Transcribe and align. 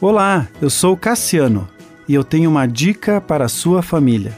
Olá, 0.00 0.48
eu 0.60 0.68
sou 0.68 0.96
Cassiano 0.96 1.68
e 2.08 2.14
eu 2.14 2.24
tenho 2.24 2.50
uma 2.50 2.66
dica 2.66 3.20
para 3.20 3.44
a 3.44 3.48
sua 3.48 3.80
família. 3.80 4.36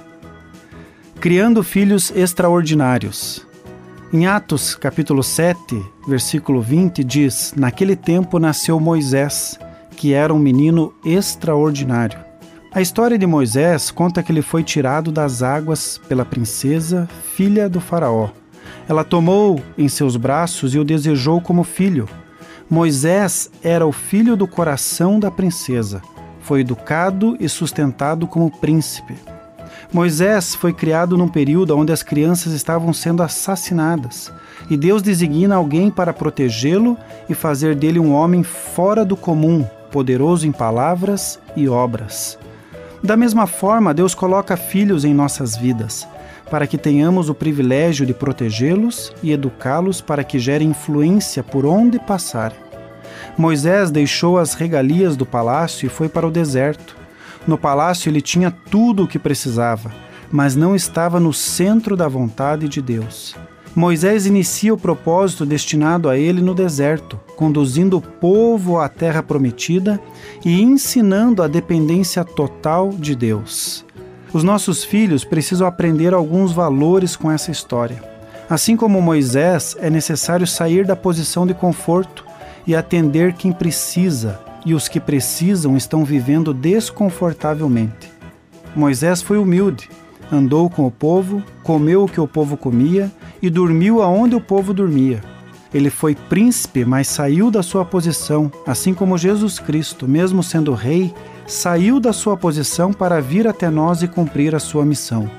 Criando 1.18 1.62
filhos 1.62 2.12
extraordinários. 2.14 3.44
Em 4.12 4.26
Atos, 4.26 4.74
capítulo 4.74 5.22
7, 5.22 5.58
versículo 6.06 6.60
20 6.60 7.02
diz: 7.02 7.54
Naquele 7.56 7.96
tempo 7.96 8.38
nasceu 8.38 8.78
Moisés, 8.78 9.58
que 9.96 10.12
era 10.12 10.32
um 10.32 10.38
menino 10.38 10.94
extraordinário. 11.04 12.18
A 12.70 12.82
história 12.82 13.18
de 13.18 13.26
Moisés 13.26 13.90
conta 13.90 14.22
que 14.22 14.30
ele 14.30 14.42
foi 14.42 14.62
tirado 14.62 15.10
das 15.10 15.42
águas 15.42 15.98
pela 16.06 16.24
princesa, 16.24 17.08
filha 17.34 17.66
do 17.66 17.80
faraó. 17.80 18.28
Ela 18.86 19.02
tomou 19.02 19.60
em 19.76 19.88
seus 19.88 20.16
braços 20.16 20.74
e 20.74 20.78
o 20.78 20.84
desejou 20.84 21.40
como 21.40 21.64
filho. 21.64 22.06
Moisés 22.68 23.48
era 23.62 23.86
o 23.86 23.92
filho 23.92 24.36
do 24.36 24.46
coração 24.46 25.20
da 25.20 25.30
princesa. 25.30 26.02
Foi 26.40 26.62
educado 26.62 27.36
e 27.38 27.48
sustentado 27.48 28.26
como 28.26 28.50
príncipe. 28.50 29.14
Moisés 29.92 30.52
foi 30.52 30.72
criado 30.72 31.16
num 31.16 31.28
período 31.28 31.76
onde 31.76 31.92
as 31.92 32.02
crianças 32.02 32.52
estavam 32.52 32.92
sendo 32.92 33.22
assassinadas, 33.22 34.32
e 34.68 34.76
Deus 34.76 35.00
designa 35.00 35.54
alguém 35.54 35.92
para 35.92 36.12
protegê-lo 36.12 36.96
e 37.28 37.34
fazer 37.34 37.76
dele 37.76 38.00
um 38.00 38.12
homem 38.12 38.42
fora 38.42 39.04
do 39.04 39.16
comum, 39.16 39.64
poderoso 39.92 40.44
em 40.44 40.52
palavras 40.52 41.38
e 41.54 41.68
obras. 41.68 42.36
Da 43.00 43.16
mesma 43.16 43.46
forma, 43.46 43.94
Deus 43.94 44.12
coloca 44.12 44.56
filhos 44.56 45.04
em 45.04 45.14
nossas 45.14 45.56
vidas, 45.56 46.06
para 46.50 46.66
que 46.66 46.78
tenhamos 46.78 47.28
o 47.28 47.34
privilégio 47.34 48.06
de 48.06 48.14
protegê-los 48.14 49.12
e 49.22 49.32
educá-los 49.32 50.00
para 50.00 50.24
que 50.24 50.38
gerem 50.38 50.68
influência 50.68 51.42
por 51.42 51.66
onde 51.66 51.98
passarem. 51.98 52.58
Moisés 53.36 53.90
deixou 53.90 54.38
as 54.38 54.54
regalias 54.54 55.16
do 55.16 55.26
palácio 55.26 55.86
e 55.86 55.90
foi 55.90 56.08
para 56.08 56.26
o 56.26 56.30
deserto. 56.30 56.96
No 57.46 57.58
palácio 57.58 58.08
ele 58.08 58.20
tinha 58.20 58.50
tudo 58.50 59.04
o 59.04 59.08
que 59.08 59.18
precisava, 59.18 59.92
mas 60.30 60.56
não 60.56 60.74
estava 60.74 61.20
no 61.20 61.32
centro 61.32 61.96
da 61.96 62.08
vontade 62.08 62.68
de 62.68 62.80
Deus. 62.80 63.36
Moisés 63.74 64.24
inicia 64.24 64.72
o 64.72 64.78
propósito 64.78 65.44
destinado 65.44 66.08
a 66.08 66.16
ele 66.16 66.40
no 66.40 66.54
deserto, 66.54 67.20
conduzindo 67.36 67.98
o 67.98 68.00
povo 68.00 68.78
à 68.78 68.88
terra 68.88 69.22
prometida 69.22 70.00
e 70.42 70.62
ensinando 70.62 71.42
a 71.42 71.46
dependência 71.46 72.24
total 72.24 72.88
de 72.88 73.14
Deus. 73.14 73.84
Os 74.36 74.44
nossos 74.44 74.84
filhos 74.84 75.24
precisam 75.24 75.66
aprender 75.66 76.12
alguns 76.12 76.52
valores 76.52 77.16
com 77.16 77.32
essa 77.32 77.50
história. 77.50 78.02
Assim 78.50 78.76
como 78.76 79.00
Moisés, 79.00 79.74
é 79.80 79.88
necessário 79.88 80.46
sair 80.46 80.84
da 80.84 80.94
posição 80.94 81.46
de 81.46 81.54
conforto 81.54 82.22
e 82.66 82.76
atender 82.76 83.32
quem 83.32 83.50
precisa, 83.50 84.38
e 84.66 84.74
os 84.74 84.88
que 84.88 85.00
precisam 85.00 85.74
estão 85.74 86.04
vivendo 86.04 86.52
desconfortavelmente. 86.52 88.12
Moisés 88.74 89.22
foi 89.22 89.38
humilde, 89.38 89.88
andou 90.30 90.68
com 90.68 90.86
o 90.86 90.90
povo, 90.90 91.42
comeu 91.62 92.04
o 92.04 92.08
que 92.08 92.20
o 92.20 92.28
povo 92.28 92.58
comia 92.58 93.10
e 93.40 93.48
dormiu 93.48 94.02
aonde 94.02 94.36
o 94.36 94.40
povo 94.40 94.74
dormia. 94.74 95.24
Ele 95.72 95.88
foi 95.88 96.14
príncipe, 96.14 96.84
mas 96.84 97.08
saiu 97.08 97.50
da 97.50 97.62
sua 97.62 97.86
posição, 97.86 98.52
assim 98.66 98.92
como 98.92 99.16
Jesus 99.16 99.58
Cristo, 99.58 100.06
mesmo 100.06 100.42
sendo 100.42 100.74
rei, 100.74 101.14
saiu 101.46 102.00
da 102.00 102.12
sua 102.12 102.36
posição 102.36 102.92
para 102.92 103.20
vir 103.20 103.46
até 103.46 103.70
nós 103.70 104.02
e 104.02 104.08
cumprir 104.08 104.54
a 104.54 104.58
sua 104.58 104.84
missão. 104.84 105.30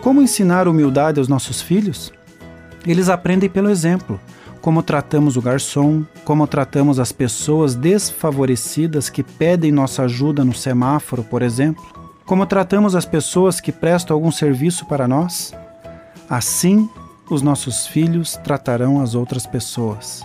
Como 0.00 0.20
ensinar 0.20 0.66
humildade 0.66 1.18
aos 1.18 1.28
nossos 1.28 1.62
filhos? 1.62 2.12
Eles 2.86 3.08
aprendem 3.08 3.48
pelo 3.48 3.70
exemplo 3.70 4.20
como 4.62 4.80
tratamos 4.80 5.36
o 5.36 5.42
garçom, 5.42 6.04
como 6.24 6.46
tratamos 6.46 7.00
as 7.00 7.10
pessoas 7.10 7.74
desfavorecidas 7.74 9.10
que 9.10 9.24
pedem 9.24 9.72
nossa 9.72 10.04
ajuda 10.04 10.44
no 10.44 10.54
semáforo, 10.54 11.24
por 11.24 11.42
exemplo, 11.42 11.84
como 12.24 12.46
tratamos 12.46 12.94
as 12.94 13.04
pessoas 13.04 13.60
que 13.60 13.72
prestam 13.72 14.14
algum 14.14 14.30
serviço 14.30 14.86
para 14.86 15.08
nós. 15.08 15.52
Assim, 16.30 16.88
os 17.28 17.42
nossos 17.42 17.88
filhos 17.88 18.36
tratarão 18.36 19.02
as 19.02 19.16
outras 19.16 19.46
pessoas. 19.46 20.24